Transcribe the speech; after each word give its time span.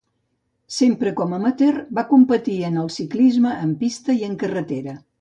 Sempre 0.77 1.13
com 1.19 1.35
amateur, 1.37 1.77
va 1.99 2.05
competir 2.15 2.57
en 2.73 2.83
el 2.87 2.93
ciclisme 2.99 3.55
en 3.67 3.79
pista 3.85 4.21
i 4.23 4.31
en 4.33 4.39
carretera. 4.47 5.03